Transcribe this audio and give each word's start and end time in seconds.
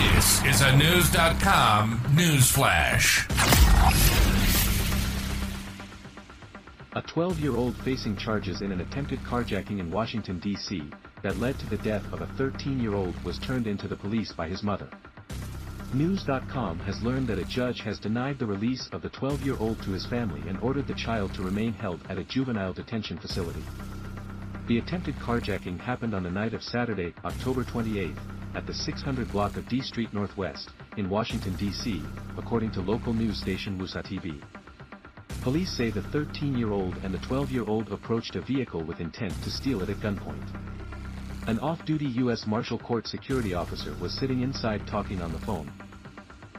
This 0.00 0.42
is 0.46 0.62
a 0.62 0.74
News.com 0.78 2.00
news 2.16 2.50
flash. 2.50 3.26
A 6.94 7.02
12 7.02 7.38
year 7.38 7.54
old 7.54 7.76
facing 7.76 8.16
charges 8.16 8.62
in 8.62 8.72
an 8.72 8.80
attempted 8.80 9.18
carjacking 9.24 9.78
in 9.78 9.90
Washington, 9.90 10.38
D.C., 10.38 10.90
that 11.22 11.38
led 11.38 11.58
to 11.58 11.66
the 11.68 11.76
death 11.76 12.10
of 12.14 12.22
a 12.22 12.26
13 12.38 12.80
year 12.80 12.94
old 12.94 13.14
was 13.24 13.38
turned 13.40 13.66
into 13.66 13.88
the 13.88 13.96
police 13.96 14.32
by 14.32 14.48
his 14.48 14.62
mother. 14.62 14.88
News.com 15.92 16.78
has 16.78 17.02
learned 17.02 17.28
that 17.28 17.38
a 17.38 17.44
judge 17.44 17.82
has 17.82 17.98
denied 17.98 18.38
the 18.38 18.46
release 18.46 18.88
of 18.92 19.02
the 19.02 19.10
12 19.10 19.42
year 19.42 19.56
old 19.60 19.82
to 19.82 19.90
his 19.90 20.06
family 20.06 20.40
and 20.48 20.58
ordered 20.60 20.86
the 20.86 20.94
child 20.94 21.34
to 21.34 21.42
remain 21.42 21.74
held 21.74 22.00
at 22.08 22.18
a 22.18 22.24
juvenile 22.24 22.72
detention 22.72 23.18
facility. 23.18 23.62
The 24.66 24.78
attempted 24.78 25.16
carjacking 25.16 25.78
happened 25.78 26.14
on 26.14 26.22
the 26.22 26.30
night 26.30 26.54
of 26.54 26.62
Saturday, 26.62 27.12
October 27.22 27.64
28, 27.64 28.14
at 28.54 28.66
the 28.66 28.74
600 28.74 29.30
block 29.30 29.56
of 29.56 29.68
D 29.68 29.80
Street 29.80 30.12
Northwest, 30.12 30.70
in 30.96 31.08
Washington, 31.08 31.54
D.C., 31.54 32.02
according 32.36 32.70
to 32.72 32.80
local 32.80 33.12
news 33.12 33.38
station 33.38 33.78
WUSA 33.78 34.02
TV. 34.04 34.42
Police 35.42 35.72
say 35.72 35.90
the 35.90 36.00
13-year-old 36.00 36.96
and 37.02 37.14
the 37.14 37.18
12-year-old 37.18 37.92
approached 37.92 38.36
a 38.36 38.40
vehicle 38.40 38.82
with 38.82 39.00
intent 39.00 39.32
to 39.42 39.50
steal 39.50 39.82
it 39.82 39.88
at 39.88 39.96
gunpoint. 39.96 40.46
An 41.46 41.58
off-duty 41.60 42.06
U.S. 42.24 42.46
Marshal 42.46 42.78
Court 42.78 43.06
security 43.06 43.54
officer 43.54 43.94
was 44.00 44.12
sitting 44.12 44.42
inside 44.42 44.86
talking 44.86 45.22
on 45.22 45.32
the 45.32 45.38
phone. 45.38 45.72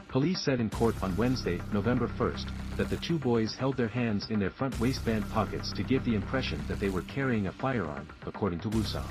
Police 0.08 0.42
said 0.42 0.60
in 0.60 0.68
court 0.68 0.94
on 1.02 1.16
Wednesday, 1.16 1.60
November 1.72 2.08
1st, 2.08 2.76
that 2.76 2.90
the 2.90 2.98
two 2.98 3.18
boys 3.18 3.54
held 3.54 3.76
their 3.76 3.88
hands 3.88 4.28
in 4.30 4.38
their 4.38 4.50
front 4.50 4.78
waistband 4.80 5.28
pockets 5.30 5.72
to 5.72 5.82
give 5.82 6.04
the 6.04 6.14
impression 6.14 6.60
that 6.68 6.80
they 6.80 6.90
were 6.90 7.02
carrying 7.02 7.46
a 7.46 7.52
firearm, 7.52 8.08
according 8.26 8.58
to 8.60 8.68
WUSA. 8.68 9.02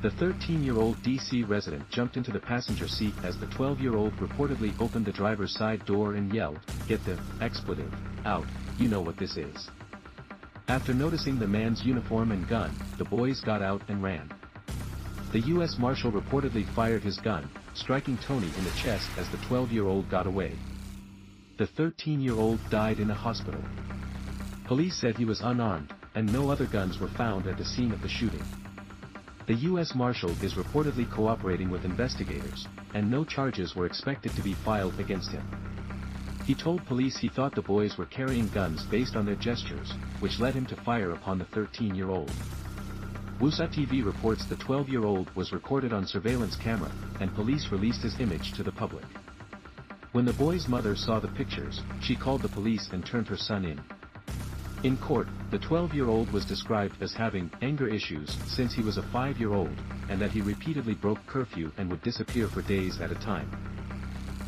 The 0.00 0.10
13-year-old 0.10 0.98
DC 0.98 1.48
resident 1.48 1.90
jumped 1.90 2.16
into 2.16 2.30
the 2.30 2.38
passenger 2.38 2.86
seat 2.86 3.14
as 3.24 3.36
the 3.36 3.46
12-year-old 3.46 4.12
reportedly 4.18 4.72
opened 4.80 5.06
the 5.06 5.12
driver's 5.12 5.52
side 5.52 5.84
door 5.86 6.14
and 6.14 6.32
yelled, 6.32 6.60
get 6.86 7.04
the 7.04 7.18
expletive 7.40 7.92
out, 8.24 8.46
you 8.78 8.86
know 8.86 9.00
what 9.00 9.16
this 9.16 9.36
is. 9.36 9.68
After 10.68 10.94
noticing 10.94 11.36
the 11.36 11.48
man's 11.48 11.84
uniform 11.84 12.30
and 12.30 12.46
gun, 12.46 12.72
the 12.96 13.06
boys 13.06 13.40
got 13.40 13.60
out 13.60 13.82
and 13.88 14.00
ran. 14.00 14.30
The 15.32 15.40
U.S. 15.40 15.78
Marshal 15.80 16.12
reportedly 16.12 16.64
fired 16.76 17.02
his 17.02 17.18
gun, 17.18 17.50
striking 17.74 18.18
Tony 18.18 18.46
in 18.56 18.64
the 18.64 18.78
chest 18.80 19.10
as 19.18 19.28
the 19.30 19.38
12-year-old 19.38 20.08
got 20.08 20.28
away. 20.28 20.52
The 21.56 21.66
13-year-old 21.66 22.60
died 22.70 23.00
in 23.00 23.10
a 23.10 23.14
hospital. 23.14 23.64
Police 24.64 24.96
said 24.96 25.16
he 25.16 25.24
was 25.24 25.40
unarmed, 25.40 25.92
and 26.14 26.32
no 26.32 26.50
other 26.50 26.66
guns 26.66 27.00
were 27.00 27.08
found 27.08 27.48
at 27.48 27.58
the 27.58 27.64
scene 27.64 27.90
of 27.90 28.00
the 28.00 28.08
shooting. 28.08 28.44
The 29.48 29.54
U.S. 29.54 29.94
Marshal 29.94 30.32
is 30.42 30.56
reportedly 30.56 31.10
cooperating 31.10 31.70
with 31.70 31.86
investigators, 31.86 32.68
and 32.92 33.10
no 33.10 33.24
charges 33.24 33.74
were 33.74 33.86
expected 33.86 34.36
to 34.36 34.42
be 34.42 34.52
filed 34.52 35.00
against 35.00 35.30
him. 35.30 35.42
He 36.44 36.54
told 36.54 36.84
police 36.84 37.16
he 37.16 37.30
thought 37.30 37.54
the 37.54 37.62
boys 37.62 37.96
were 37.96 38.04
carrying 38.04 38.48
guns 38.48 38.82
based 38.82 39.16
on 39.16 39.24
their 39.24 39.36
gestures, 39.36 39.94
which 40.20 40.38
led 40.38 40.52
him 40.52 40.66
to 40.66 40.76
fire 40.76 41.12
upon 41.12 41.38
the 41.38 41.46
13-year-old. 41.46 42.30
WUSA 43.40 43.68
TV 43.68 44.04
reports 44.04 44.44
the 44.44 44.56
12-year-old 44.56 45.34
was 45.34 45.50
recorded 45.50 45.94
on 45.94 46.06
surveillance 46.06 46.54
camera, 46.54 46.92
and 47.20 47.34
police 47.34 47.72
released 47.72 48.02
his 48.02 48.20
image 48.20 48.52
to 48.52 48.62
the 48.62 48.72
public. 48.72 49.06
When 50.12 50.26
the 50.26 50.34
boy's 50.34 50.68
mother 50.68 50.94
saw 50.94 51.20
the 51.20 51.28
pictures, 51.28 51.80
she 52.02 52.16
called 52.16 52.42
the 52.42 52.50
police 52.50 52.90
and 52.92 53.02
turned 53.02 53.28
her 53.28 53.38
son 53.38 53.64
in. 53.64 53.80
In 54.84 54.96
court, 54.96 55.26
the 55.50 55.58
12-year-old 55.58 56.32
was 56.32 56.44
described 56.44 57.02
as 57.02 57.12
having 57.12 57.50
anger 57.62 57.88
issues 57.88 58.38
since 58.46 58.72
he 58.72 58.82
was 58.82 58.96
a 58.96 59.02
5-year-old, 59.02 59.74
and 60.08 60.20
that 60.20 60.30
he 60.30 60.40
repeatedly 60.40 60.94
broke 60.94 61.18
curfew 61.26 61.72
and 61.78 61.90
would 61.90 62.00
disappear 62.02 62.46
for 62.46 62.62
days 62.62 63.00
at 63.00 63.10
a 63.10 63.16
time. 63.16 63.50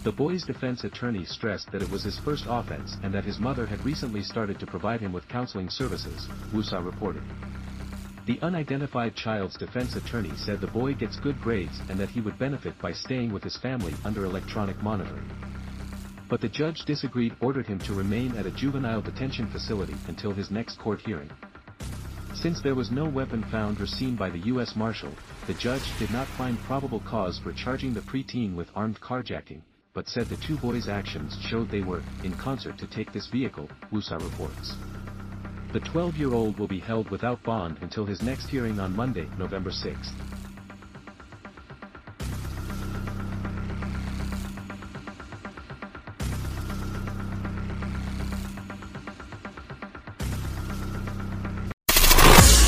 The 0.05 0.13
boy's 0.13 0.45
defense 0.45 0.85
attorney 0.85 1.25
stressed 1.25 1.73
that 1.73 1.83
it 1.83 1.91
was 1.91 2.05
his 2.05 2.17
first 2.19 2.45
offense 2.49 2.97
and 3.03 3.13
that 3.13 3.25
his 3.25 3.41
mother 3.41 3.67
had 3.67 3.85
recently 3.85 4.23
started 4.23 4.61
to 4.61 4.67
provide 4.67 5.01
him 5.01 5.13
with 5.13 5.27
counseling 5.27 5.69
services, 5.69 6.29
WUSA 6.53 6.85
reported. 6.85 7.25
The 8.27 8.39
unidentified 8.41 9.17
child's 9.17 9.57
defense 9.59 9.97
attorney 9.97 10.33
said 10.37 10.61
the 10.61 10.69
boy 10.69 10.95
gets 10.95 11.19
good 11.19 11.41
grades 11.41 11.83
and 11.89 11.99
that 11.99 12.11
he 12.11 12.21
would 12.21 12.39
benefit 12.39 12.81
by 12.81 12.93
staying 12.93 13.33
with 13.33 13.43
his 13.43 13.57
family 13.57 13.95
under 14.05 14.25
electronic 14.25 14.81
monitoring 14.81 15.29
but 16.31 16.41
the 16.41 16.49
judge 16.49 16.85
disagreed 16.85 17.35
ordered 17.41 17.67
him 17.67 17.81
to 17.81 17.93
remain 17.93 18.35
at 18.37 18.47
a 18.47 18.51
juvenile 18.53 19.03
detention 19.03 19.51
facility 19.51 19.97
until 20.07 20.33
his 20.33 20.51
next 20.51 20.79
court 20.79 21.01
hearing. 21.01 21.29
Since 22.35 22.63
there 22.63 22.77
was 22.77 22.93
no 22.93 23.05
weapon 23.05 23.43
found 23.51 23.81
or 23.81 23.87
seen 23.87 24.15
by 24.15 24.31
the 24.31 24.39
U.S. 24.39 24.77
Marshal, 24.77 25.13
the 25.49 25.55
judge 25.55 25.83
did 25.99 26.11
not 26.13 26.29
find 26.29 26.57
probable 26.61 27.01
cause 27.01 27.41
for 27.41 27.53
charging 27.53 27.93
the 27.93 28.01
preteen 28.01 28.55
with 28.55 28.71
armed 28.77 29.01
carjacking, 29.01 29.61
but 29.93 30.09
said 30.09 30.29
the 30.29 30.37
two 30.37 30.57
boys' 30.59 30.89
actions 30.89 31.37
showed 31.43 31.69
they 31.69 31.83
were 31.83 32.03
in 32.23 32.33
concert 32.37 32.79
to 32.79 32.87
take 32.87 33.13
this 33.13 33.27
vehicle, 33.27 33.69
WUSA 33.93 34.23
reports. 34.23 34.77
The 35.73 35.81
12-year-old 35.81 36.59
will 36.59 36.69
be 36.69 36.79
held 36.79 37.11
without 37.11 37.43
bond 37.43 37.79
until 37.81 38.07
his 38.07 38.23
next 38.23 38.49
hearing 38.49 38.79
on 38.79 38.95
Monday, 38.95 39.29
November 39.37 39.73
6. 39.73 40.13